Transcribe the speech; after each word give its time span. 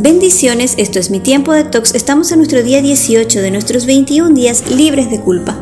Bendiciones, 0.00 0.74
esto 0.76 1.00
es 1.00 1.10
mi 1.10 1.18
tiempo 1.18 1.52
de 1.52 1.64
tox. 1.64 1.92
Estamos 1.92 2.30
en 2.30 2.38
nuestro 2.38 2.62
día 2.62 2.80
18 2.80 3.40
de 3.40 3.50
nuestros 3.50 3.84
21 3.84 4.32
días 4.32 4.70
libres 4.70 5.10
de 5.10 5.20
culpa. 5.20 5.58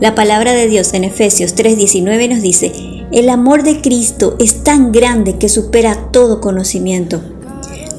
La 0.00 0.16
palabra 0.16 0.54
de 0.54 0.66
Dios 0.66 0.92
en 0.92 1.04
Efesios 1.04 1.54
3:19 1.54 2.28
nos 2.28 2.42
dice, 2.42 2.72
el 3.12 3.28
amor 3.28 3.62
de 3.62 3.80
Cristo 3.80 4.34
es 4.40 4.64
tan 4.64 4.90
grande 4.90 5.36
que 5.38 5.48
supera 5.48 6.10
todo 6.10 6.40
conocimiento. 6.40 7.22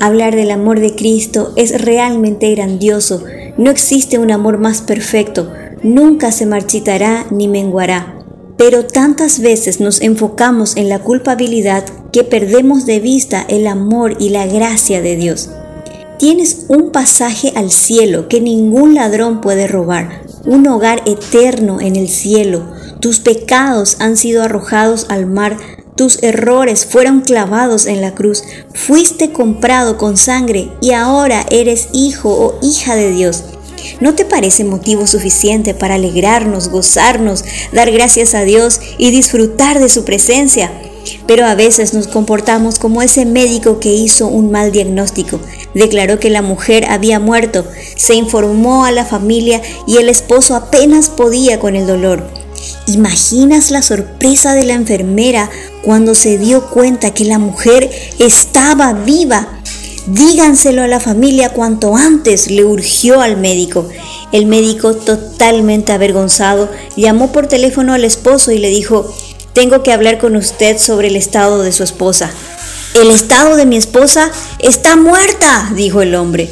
Hablar 0.02 0.36
del 0.36 0.52
amor 0.52 0.82
de 0.82 0.94
Cristo 0.94 1.54
es 1.56 1.82
realmente 1.82 2.54
grandioso. 2.54 3.24
No 3.56 3.72
existe 3.72 4.20
un 4.20 4.32
amor 4.32 4.58
más 4.58 4.82
perfecto. 4.82 5.54
Nunca 5.84 6.34
se 6.34 6.46
marchitará 6.46 7.28
ni 7.32 7.48
menguará. 7.48 8.20
Pero 8.58 8.86
tantas 8.86 9.40
veces 9.40 9.80
nos 9.80 10.02
enfocamos 10.02 10.76
en 10.76 10.90
la 10.90 11.00
culpabilidad 11.00 11.86
que 12.12 12.26
perdemos 12.26 12.86
de 12.86 13.00
vista 13.00 13.46
el 13.48 13.68
amor 13.68 14.18
y 14.20 14.30
la 14.30 14.48
gracia 14.48 15.02
de 15.02 15.16
Dios. 15.16 15.50
Tienes 16.20 16.66
un 16.68 16.92
pasaje 16.92 17.54
al 17.56 17.70
cielo 17.70 18.28
que 18.28 18.42
ningún 18.42 18.96
ladrón 18.96 19.40
puede 19.40 19.68
robar, 19.68 20.24
un 20.46 20.68
hogar 20.68 21.04
eterno 21.06 21.80
en 21.80 21.96
el 21.96 22.10
cielo. 22.10 22.64
Tus 23.00 23.20
pecados 23.20 23.98
han 24.00 24.18
sido 24.18 24.42
arrojados 24.42 25.06
al 25.10 25.28
mar, 25.28 25.58
tus 25.96 26.24
errores 26.24 26.88
fueron 26.88 27.22
clavados 27.22 27.86
en 27.86 28.02
la 28.02 28.16
cruz, 28.16 28.44
fuiste 28.74 29.32
comprado 29.32 30.00
con 30.00 30.18
sangre 30.18 30.72
y 30.82 30.92
ahora 30.92 31.46
eres 31.52 31.90
hijo 31.94 32.30
o 32.30 32.60
hija 32.64 32.96
de 32.96 33.12
Dios. 33.12 33.44
¿No 34.00 34.16
te 34.16 34.26
parece 34.26 34.64
motivo 34.64 35.06
suficiente 35.06 35.76
para 35.76 35.96
alegrarnos, 35.96 36.70
gozarnos, 36.70 37.46
dar 37.72 37.92
gracias 37.92 38.34
a 38.34 38.42
Dios 38.42 38.80
y 38.98 39.12
disfrutar 39.12 39.80
de 39.80 39.90
su 39.90 40.04
presencia? 40.04 40.72
Pero 41.28 41.46
a 41.46 41.56
veces 41.56 41.94
nos 41.94 42.08
comportamos 42.08 42.80
como 42.80 43.02
ese 43.02 43.26
médico 43.26 43.80
que 43.80 43.94
hizo 43.94 44.28
un 44.28 44.52
mal 44.52 44.72
diagnóstico. 44.72 45.40
Declaró 45.74 46.20
que 46.20 46.30
la 46.30 46.42
mujer 46.42 46.86
había 46.90 47.20
muerto, 47.20 47.66
se 47.96 48.16
informó 48.16 48.86
a 48.86 48.92
la 48.92 49.06
familia 49.06 49.62
y 49.88 49.98
el 49.98 50.10
esposo 50.10 50.56
apenas 50.56 51.10
podía 51.10 51.60
con 51.60 51.76
el 51.76 51.88
dolor. 51.88 52.28
¿Imaginas 52.88 53.72
la 53.72 53.82
sorpresa 53.82 54.54
de 54.54 54.66
la 54.66 54.74
enfermera 54.74 55.50
cuando 55.84 56.16
se 56.16 56.38
dio 56.38 56.70
cuenta 56.70 57.14
que 57.14 57.26
la 57.26 57.38
mujer 57.38 57.90
estaba 58.20 58.94
viva? 58.94 59.60
Díganselo 60.08 60.84
a 60.84 60.88
la 60.88 61.02
familia 61.02 61.50
cuanto 61.50 61.98
antes, 61.98 62.50
le 62.50 62.64
urgió 62.64 63.20
al 63.20 63.36
médico. 63.36 63.90
El 64.32 64.46
médico, 64.46 64.94
totalmente 64.94 65.92
avergonzado, 65.92 66.70
llamó 66.96 67.34
por 67.34 67.48
teléfono 67.48 67.94
al 67.94 68.06
esposo 68.06 68.54
y 68.54 68.58
le 68.58 68.70
dijo, 68.70 69.14
tengo 69.58 69.82
que 69.82 69.92
hablar 69.92 70.20
con 70.20 70.36
usted 70.36 70.78
sobre 70.78 71.08
el 71.08 71.16
estado 71.16 71.64
de 71.64 71.72
su 71.72 71.82
esposa. 71.82 72.30
El 72.94 73.10
estado 73.10 73.56
de 73.56 73.66
mi 73.66 73.76
esposa 73.76 74.30
está 74.60 74.96
muerta, 74.96 75.72
dijo 75.76 76.04
el 76.04 76.14
hombre. 76.14 76.48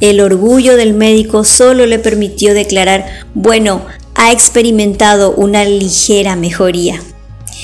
El 0.00 0.18
orgullo 0.22 0.74
del 0.78 0.94
médico 0.94 1.44
solo 1.44 1.84
le 1.84 1.98
permitió 1.98 2.54
declarar, 2.54 3.04
bueno, 3.34 3.82
ha 4.14 4.32
experimentado 4.32 5.32
una 5.32 5.66
ligera 5.66 6.36
mejoría. 6.36 7.02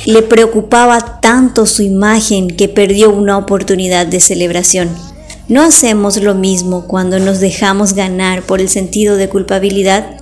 Le 0.05 0.21
preocupaba 0.21 1.23
tanto 1.23 1.65
su 1.65 1.81
imagen 1.81 2.55
que 2.55 2.69
perdió 2.69 3.09
una 3.09 3.39
oportunidad 3.39 4.07
de 4.07 4.21
celebración. 4.21 4.91
¿No 5.49 5.63
hacemos 5.63 6.19
lo 6.19 6.35
mismo 6.35 6.87
cuando 6.87 7.19
nos 7.19 7.41
dejamos 7.41 7.95
ganar 7.95 8.43
por 8.43 8.61
el 8.61 8.69
sentido 8.69 9.17
de 9.17 9.31
culpabilidad? 9.31 10.19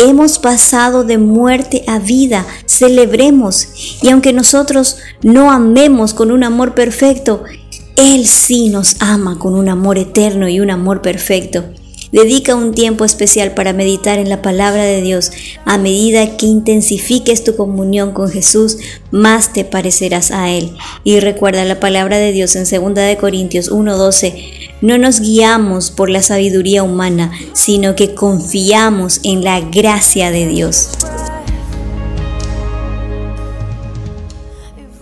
Hemos 0.00 0.38
pasado 0.38 1.02
de 1.02 1.18
muerte 1.18 1.82
a 1.88 1.98
vida, 1.98 2.46
celebremos. 2.66 3.98
Y 4.00 4.10
aunque 4.10 4.32
nosotros 4.32 4.98
no 5.24 5.50
amemos 5.50 6.14
con 6.14 6.30
un 6.30 6.44
amor 6.44 6.76
perfecto, 6.76 7.42
Él 7.96 8.24
sí 8.28 8.68
nos 8.68 8.94
ama 9.00 9.40
con 9.40 9.54
un 9.54 9.68
amor 9.68 9.98
eterno 9.98 10.48
y 10.48 10.60
un 10.60 10.70
amor 10.70 11.02
perfecto. 11.02 11.64
Dedica 12.12 12.54
un 12.54 12.74
tiempo 12.74 13.04
especial 13.04 13.54
para 13.54 13.72
meditar 13.72 14.20
en 14.20 14.28
la 14.28 14.40
palabra 14.40 14.84
de 14.84 15.02
Dios. 15.02 15.32
A 15.64 15.78
medida 15.78 16.36
que 16.36 16.46
intensifiques 16.46 17.42
tu 17.42 17.56
comunión 17.56 18.12
con 18.12 18.30
Jesús, 18.30 18.78
más 19.10 19.52
te 19.52 19.64
parecerás 19.64 20.30
a 20.30 20.48
Él. 20.48 20.76
Y 21.02 21.18
recuerda 21.18 21.64
la 21.64 21.80
palabra 21.80 22.18
de 22.18 22.30
Dios 22.30 22.54
en 22.54 22.66
2 22.66 23.16
Corintios 23.16 23.72
1:12 23.72 24.57
no 24.80 24.98
nos 24.98 25.20
guiamos 25.20 25.90
por 25.90 26.10
la 26.10 26.22
sabiduría 26.22 26.82
humana, 26.82 27.32
sino 27.52 27.94
que 27.94 28.14
confiamos 28.14 29.20
en 29.24 29.44
la 29.44 29.60
gracia 29.60 30.30
de 30.30 30.46
Dios. 30.46 30.90